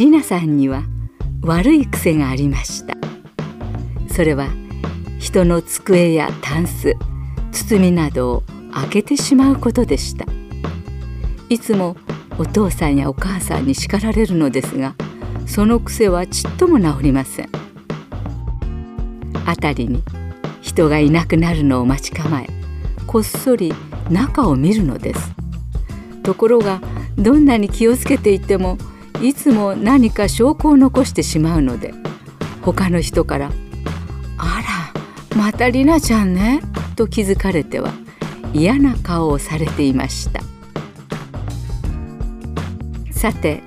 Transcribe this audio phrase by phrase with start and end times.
[0.00, 0.84] りなさんには
[1.42, 2.96] 悪い癖がありました。
[4.08, 4.48] それは
[5.18, 6.94] 人の机やタンス
[7.52, 8.42] 包みなどを
[8.72, 10.24] 開けてしまうことでした。
[11.50, 11.98] いつも
[12.38, 14.94] お父さんやお母さんに叱られるのですが
[15.44, 17.50] その癖はちっとも治りません。
[19.44, 20.02] 辺りに
[20.62, 22.48] 人がいなくなるのを待ち構え
[23.06, 23.74] こっそり
[24.08, 25.34] 中を見るのです。
[26.22, 26.80] ところが
[27.18, 28.78] どんなに気をつけていても
[29.22, 31.92] いつも何か証拠を残してしまうので
[32.62, 33.52] 他の人から
[34.38, 34.62] 「あ
[35.32, 36.60] らまたりなちゃんね」
[36.96, 37.92] と気づかれては
[38.52, 40.40] 嫌な顔をされていました。
[43.12, 43.62] さて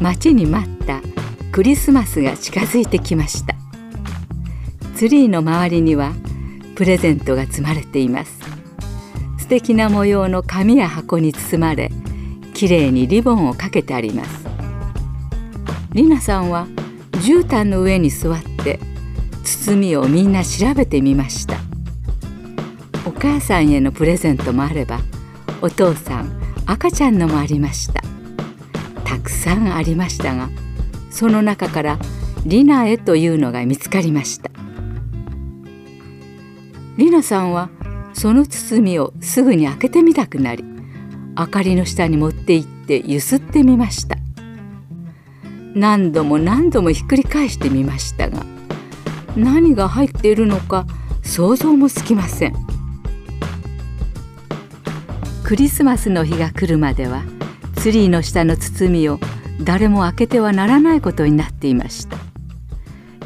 [0.00, 1.00] 待ちに待った
[1.52, 3.54] クリスマスが近づいてきました。
[4.96, 6.12] ツリーの周りには
[6.74, 8.38] プレゼントが積まれています。
[9.38, 11.92] 素敵な模様の紙や箱に包まれ
[12.54, 14.39] きれいにリボンをかけてあります。
[15.92, 16.66] りなさんは
[17.12, 18.78] 絨毯の上に座って
[19.44, 21.56] 包みをみんな調べてみました。
[23.06, 25.00] お母さんへのプレゼントもあれば
[25.60, 28.02] お父さん赤ちゃんのもありました。
[29.04, 30.48] たくさんありましたが
[31.10, 31.98] その中から
[32.46, 34.50] リナへというのが見つかりました。
[36.96, 37.68] リナさんは
[38.12, 40.64] その包みをすぐに開けてみたくなり
[41.36, 44.19] 明かりの下に持って行ってゆすってみました。
[45.74, 48.44] 何度も何度もひっくり返してみましたが
[49.36, 50.86] 何が入っているのか
[51.22, 52.54] 想像もつきません。
[55.44, 57.22] クリスマスの日が来るまでは
[57.76, 59.18] ツリーの下の包みを
[59.62, 62.16] 誰も開けてはならないことになっていました。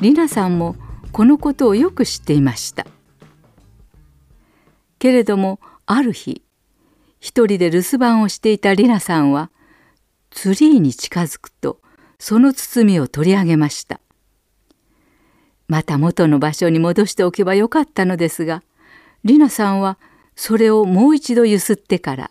[0.01, 0.77] リナさんも
[1.13, 2.87] このことをよく知っていました。
[4.99, 6.43] けれどもある日
[7.21, 9.51] 一人で留守番をしていたリナさんは
[10.31, 11.81] ツリーに近づくと
[12.27, 14.01] その包みを取り上げました。
[15.69, 18.63] また元の場所に戻しておけばよかったのですが
[19.25, 19.99] リナさんは
[20.35, 22.31] それをもう一度ゆすってから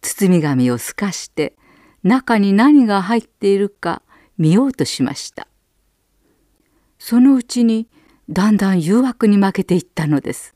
[0.00, 1.54] 包み紙を透かして
[2.02, 4.00] 中に何が入っているか
[4.38, 5.46] 見ようとしました。
[6.98, 7.88] そのうちに
[8.30, 10.54] だんだん誘惑に負けていったのです。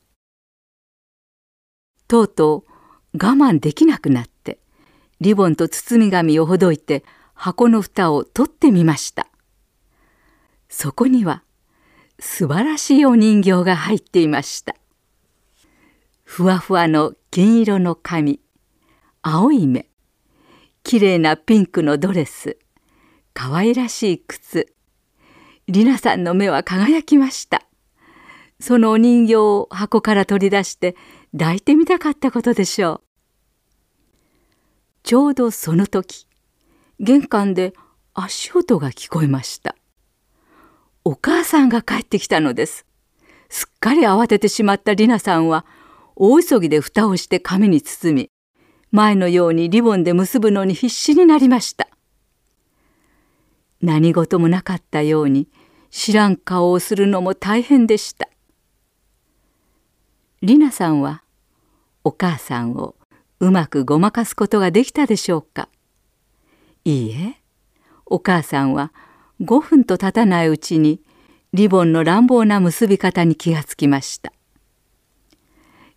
[2.07, 2.65] とうと
[3.13, 4.57] う我慢できなくなって
[5.19, 7.03] リボンと包み紙をほどいて
[7.43, 9.25] 箱の蓋を取ってみました。
[10.69, 11.41] そこには
[12.19, 14.75] 素晴らしいお人形が入っていました。
[16.23, 18.41] ふわふわの金色の髪
[19.23, 19.87] 青い目
[20.83, 22.59] きれいなピンクのドレス
[23.33, 24.71] 可愛らしい靴
[25.67, 27.63] りなさんの目は輝きました。
[28.59, 30.95] そのお人形を箱から取り出して
[31.35, 33.01] 抱いてみたかったことでしょう。
[35.01, 36.27] ちょうどその時
[37.03, 37.73] 玄関で
[38.13, 39.75] 足音が聞こえました。
[41.03, 42.85] お母さんが帰ってきたのです。
[43.49, 45.65] すっかり慌ててしまったりなさんは
[46.15, 48.29] 大急ぎで蓋をして紙に包み
[48.91, 51.87] 前のようにリボンで結ぶのに必死になりました。
[53.81, 55.47] 何事もなかったように
[55.89, 58.29] 知らん顔をするのも大変でした。
[60.43, 61.23] りなさんは
[62.03, 62.95] お母さんを
[63.39, 65.67] うまくごまかすことができたでしょうか。
[66.85, 67.41] いいえ。
[68.05, 68.91] お母さんは
[69.41, 71.01] 5分と経たないうちに
[71.53, 74.31] リボンの乱暴な結び方に気がつきました。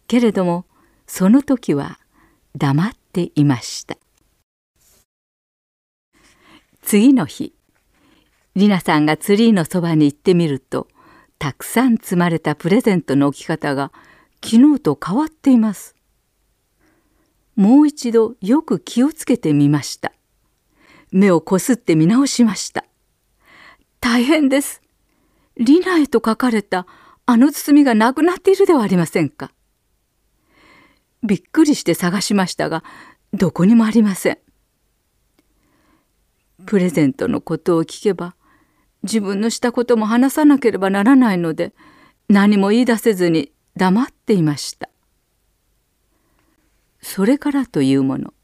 [0.06, 0.67] けれども
[1.06, 1.99] その時は
[2.56, 3.97] 黙っていました。
[6.83, 7.54] 次の日
[8.57, 10.87] りなさんがツリーのそばに行ってみると
[11.39, 13.91] たくさん積まれたプレゼントの置き方が
[14.42, 15.95] 昨日と変わっています。
[17.57, 20.13] もう一度よく気をつけてみました。
[21.15, 22.84] 目をこすって見直しました。
[24.01, 24.83] 大変です。
[25.57, 26.89] リナへと書かれた
[27.25, 29.53] あの包みがなくなっているではありませんか。
[31.22, 32.83] びっくりして探しましたが、
[33.33, 34.39] どこにもありません。
[36.66, 38.34] プレゼントのことを聞けば、
[39.05, 41.75] 自分のしたことも話さなければならないので、
[42.28, 44.89] 何も言い出せずに黙っていました。
[47.01, 48.34] それからというもの、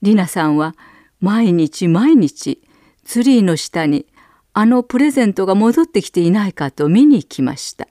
[0.00, 0.74] リナさんは
[1.20, 2.62] 毎日毎日
[3.04, 4.06] ツリーの下に
[4.52, 7.88] あのプレゼントが戻ってきていないかと見に行きました。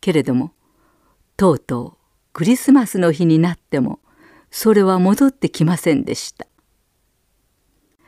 [0.00, 0.52] けれども
[1.36, 1.96] とうとう
[2.32, 4.00] クリスマスの日になっても
[4.50, 6.46] それは戻ってきませんでした。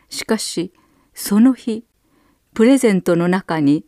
[0.08, 0.72] しかし
[1.12, 1.84] その日
[2.54, 3.84] プレゼントの中に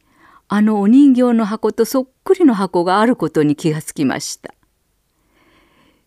[0.49, 4.55] あのお人形の箱とそっくりの箱があることに気がつきました。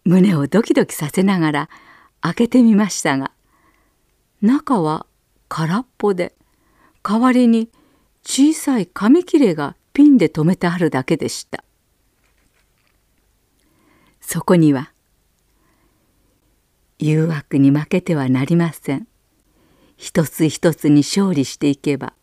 [0.04, 1.70] 胸をドキドキさせながら
[2.24, 3.32] 開けてみましたが
[4.42, 5.06] 中は
[5.50, 6.34] 空っぽで
[7.04, 7.70] 代わりに
[8.26, 11.64] 小さい紙切れがピンで留めてあるだけでした。
[14.22, 14.94] そこには
[16.98, 19.08] 「誘惑に負けてはなりません」
[19.98, 22.14] 「一つ一つに勝利していけば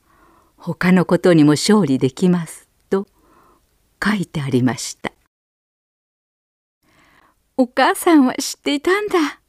[0.57, 3.07] 他のことにも勝利できます」と
[4.03, 5.13] 書いてありました。
[7.59, 9.40] お母さんは知っていたんだ。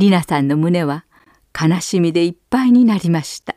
[0.00, 1.04] りなさんの胸は
[1.58, 3.54] 悲しみでいっぱいになりました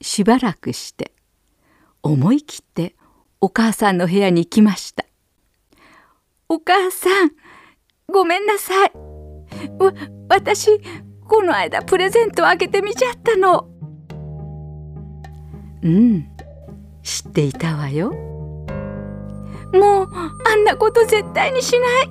[0.00, 1.12] しばらくして
[2.02, 2.94] 思い切って
[3.40, 5.04] お母さんの部屋に行きました
[6.50, 7.30] お母さん、
[8.10, 8.92] ごめんなさい。
[9.78, 9.92] わ、
[10.30, 10.80] 私、
[11.26, 13.68] この間プレゼントをあげてみちゃったの。
[15.82, 16.26] うん、
[17.02, 18.12] 知っていたわよ。
[19.74, 22.10] もう、あんなこと絶対にしない。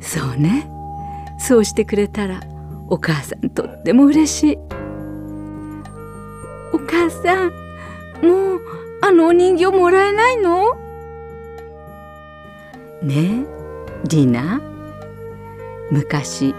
[0.00, 0.70] そうね。
[1.38, 2.40] そうしてくれたら、
[2.88, 4.58] お母さんとっても嬉しい。
[6.72, 7.52] お母さん、
[8.26, 8.60] もう、
[9.02, 10.74] あのお人形もらえないの？
[13.02, 14.60] ねえリナ。
[15.90, 16.54] 昔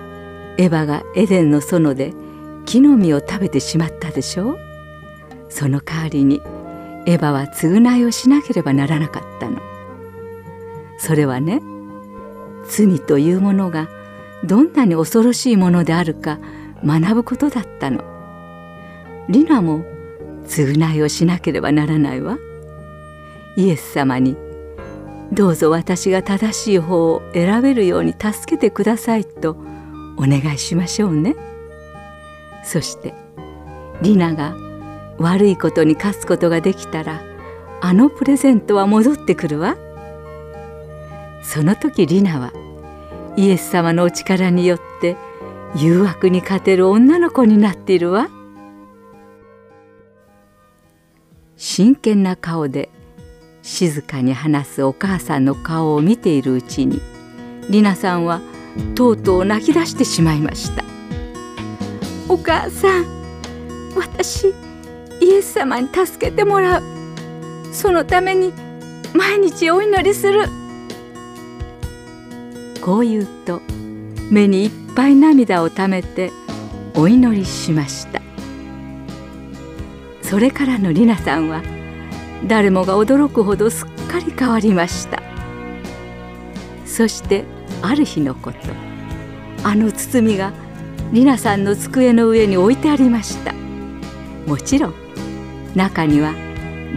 [0.57, 2.13] エヴァがエデンの園で
[2.65, 4.57] 木の実を食べてしまったでしょ？
[5.49, 6.41] その代わりに
[7.07, 9.59] エヴァは償いをしなければならなかったの。
[10.99, 11.61] それはね
[12.69, 13.89] 罪というものが
[14.45, 16.39] どんなに恐ろしいものであるか
[16.83, 18.03] 学ぶことだったの
[19.29, 19.83] リナも
[20.47, 22.37] 償いをしなければならないわ
[23.57, 24.37] イエス様に
[25.31, 29.57] どうぞ私が正しい方を選べるように助けてくださいと
[30.17, 31.35] お願いしましょうね。
[32.63, 33.13] そして
[34.01, 34.55] リナが
[35.17, 37.21] 悪いことに勝つことができたら
[37.81, 39.77] あのプレゼントは戻ってくるわ。
[41.43, 42.53] その時リナは
[43.37, 45.17] イエス様のお力によって
[45.75, 48.29] 誘惑に勝てる女の子になっているわ。
[51.57, 52.89] 真剣な顔で
[53.61, 57.01] 静かに話すお母さんの顔を見ているうちに
[57.69, 58.41] りなさんは
[58.93, 60.83] とうとう泣き出してしまいました。
[62.29, 63.05] お母さん
[63.95, 64.53] 私
[65.21, 66.83] イエス様に助けてもらう。
[67.71, 68.53] そのために
[69.13, 70.64] 毎日お祈りする。
[72.85, 73.63] こう言うと
[74.29, 76.31] 目にいっぱい涙をためて
[76.93, 78.21] お祈りしました。
[80.21, 81.63] それからのりなさんは
[82.45, 85.23] 誰もが驚くほどすっかり変わりました。
[86.85, 87.43] そして
[87.81, 88.57] ある日のこと
[89.63, 90.53] あの包みが
[91.11, 93.51] りなさんの机の上に置いてありました。
[94.45, 94.93] もちろん
[95.73, 96.35] 中には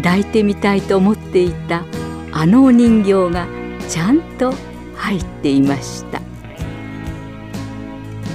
[0.02, 1.82] 抱いてみたいと思っていた
[2.30, 3.46] あのお人形が
[3.88, 4.52] ちゃんと
[4.98, 6.20] 入っていました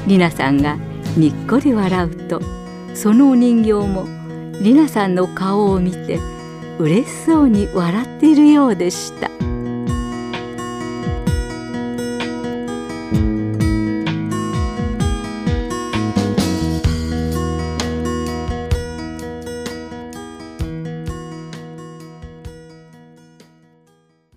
[0.07, 0.77] りなさんが
[1.15, 2.41] にっこり笑うと
[2.95, 4.05] そのお人形も
[4.61, 6.19] りなさんの顔を見て
[6.79, 9.52] 嬉しそうに笑っているようでした。